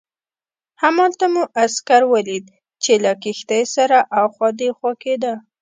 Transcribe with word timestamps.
همالته 0.81 1.25
مو 1.33 1.43
عسکر 1.63 2.01
ولید 2.13 2.45
چې 2.83 2.93
له 3.03 3.11
کښتۍ 3.23 3.63
سره 3.75 3.97
اخوا 4.23 4.49
دیخوا 4.61 4.91
کېده. 5.03 5.33